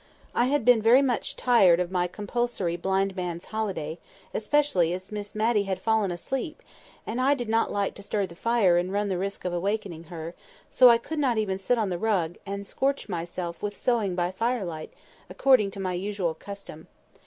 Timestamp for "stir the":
8.01-8.33